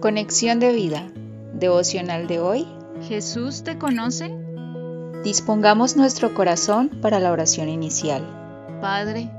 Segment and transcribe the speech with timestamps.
[0.00, 1.12] Conexión de vida.
[1.52, 2.66] Devocional de hoy.
[3.02, 4.34] ¿Jesús te conoce?
[5.24, 8.26] Dispongamos nuestro corazón para la oración inicial.
[8.80, 9.30] Padre,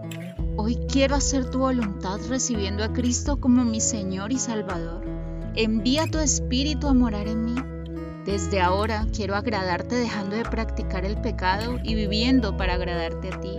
[0.58, 5.04] hoy quiero hacer tu voluntad recibiendo a Cristo como mi Señor y Salvador.
[5.56, 7.56] Envía tu Espíritu a morar en mí.
[8.28, 13.58] Desde ahora quiero agradarte dejando de practicar el pecado y viviendo para agradarte a ti,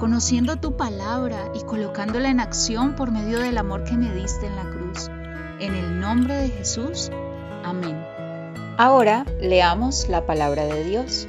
[0.00, 4.56] conociendo tu palabra y colocándola en acción por medio del amor que me diste en
[4.56, 4.79] la cruz.
[5.60, 7.10] En el nombre de Jesús.
[7.64, 8.02] Amén.
[8.78, 11.28] Ahora leamos la palabra de Dios.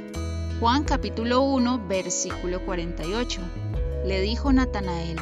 [0.58, 3.42] Juan capítulo 1, versículo 48.
[4.06, 5.20] Le dijo Natanael,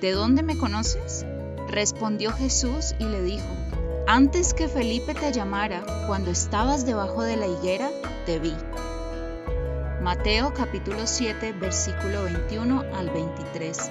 [0.00, 1.26] ¿de dónde me conoces?
[1.68, 3.44] Respondió Jesús y le dijo,
[4.06, 7.90] antes que Felipe te llamara, cuando estabas debajo de la higuera,
[8.24, 8.54] te vi.
[10.00, 13.90] Mateo capítulo 7, versículo 21 al 23.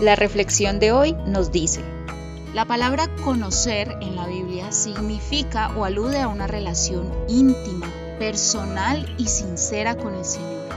[0.00, 1.80] La reflexión de hoy nos dice,
[2.52, 7.86] la palabra conocer en la Biblia significa o alude a una relación íntima,
[8.18, 10.68] personal y sincera con el Señor.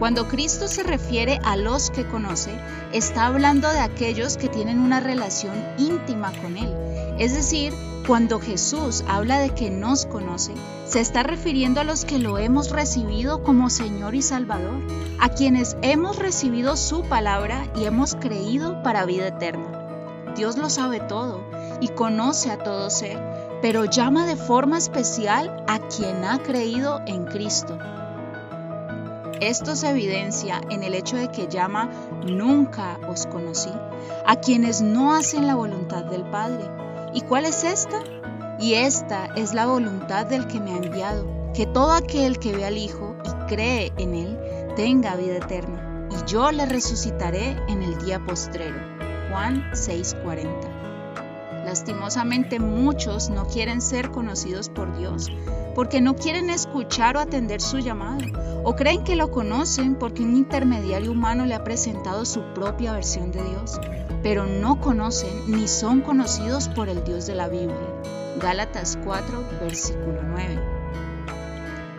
[0.00, 2.50] Cuando Cristo se refiere a los que conoce,
[2.92, 6.74] está hablando de aquellos que tienen una relación íntima con Él.
[7.20, 7.72] Es decir,
[8.06, 10.52] cuando Jesús habla de que nos conoce,
[10.86, 14.80] se está refiriendo a los que lo hemos recibido como Señor y Salvador,
[15.18, 20.34] a quienes hemos recibido su palabra y hemos creído para vida eterna.
[20.36, 21.40] Dios lo sabe todo
[21.80, 23.20] y conoce a todo ser,
[23.60, 27.76] pero llama de forma especial a quien ha creído en Cristo.
[29.40, 31.90] Esto se evidencia en el hecho de que llama
[32.24, 33.72] nunca os conocí
[34.24, 38.02] a quienes no hacen la voluntad del Padre ¿Y cuál es esta?
[38.58, 42.64] Y esta es la voluntad del que me ha enviado, que todo aquel que ve
[42.64, 44.38] al Hijo y cree en Él
[44.76, 48.76] tenga vida eterna, y yo le resucitaré en el día postrero.
[49.30, 51.64] Juan 6:40.
[51.64, 55.28] Lastimosamente muchos no quieren ser conocidos por Dios,
[55.74, 58.24] porque no quieren escuchar o atender su llamado,
[58.64, 63.32] o creen que lo conocen porque un intermediario humano le ha presentado su propia versión
[63.32, 63.80] de Dios
[64.26, 67.78] pero no conocen ni son conocidos por el Dios de la Biblia.
[68.42, 70.58] Gálatas 4, versículo 9.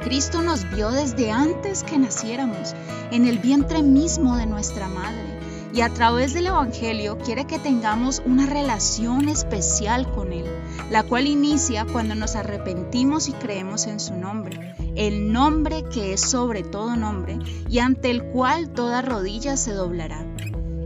[0.01, 2.75] Cristo nos vio desde antes que naciéramos,
[3.11, 5.39] en el vientre mismo de nuestra madre,
[5.73, 10.47] y a través del Evangelio quiere que tengamos una relación especial con Él,
[10.91, 16.19] la cual inicia cuando nos arrepentimos y creemos en su nombre, el nombre que es
[16.19, 17.39] sobre todo nombre
[17.69, 20.25] y ante el cual toda rodilla se doblará.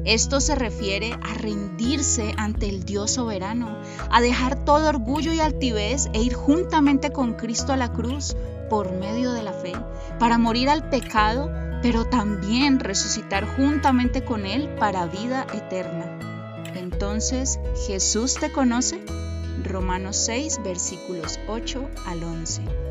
[0.06, 3.78] Esto se refiere a rendirse ante el Dios soberano,
[4.10, 8.36] a dejar todo orgullo y altivez e ir juntamente con Cristo a la cruz
[8.70, 9.74] por medio de la fe,
[10.18, 11.52] para morir al pecado,
[11.82, 16.20] pero también resucitar juntamente con Él para vida eterna.
[16.76, 19.04] Entonces, ¿Jesús te conoce?
[19.64, 22.91] Romanos 6, versículos 8 al 11.